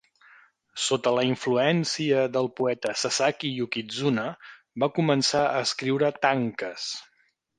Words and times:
Sota 0.83 1.11
la 1.17 1.25
influència 1.31 2.23
del 2.37 2.49
poeta 2.61 2.95
Sasaki 3.03 3.51
Yukitsuna, 3.59 4.25
va 4.85 4.91
començar 4.97 5.45
a 5.51 5.63
escriure 5.69 6.11
tankes. 6.27 6.91